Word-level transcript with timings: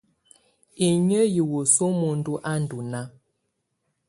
Inyə 0.87 1.21
yɛ 1.35 1.43
wəsu 1.51 1.85
muəndu 1.99 2.33
a 2.49 2.53
ndɔ 2.61 2.77
náa. 2.91 3.07